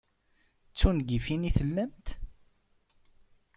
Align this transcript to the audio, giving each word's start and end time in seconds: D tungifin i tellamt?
D 0.71 0.73
tungifin 0.79 1.47
i 1.49 1.51
tellamt? 1.57 2.07